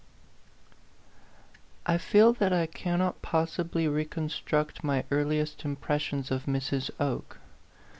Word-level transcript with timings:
I 1.85 1.99
FEEL 1.99 2.33
that 2.39 2.51
I 2.51 2.65
cannot 2.65 3.21
possibly 3.21 3.87
reconstruct 3.87 4.83
my 4.83 5.05
earliest 5.11 5.63
impressions 5.63 6.31
of 6.31 6.47
Mrs. 6.47 6.89
Oke. 6.99 7.37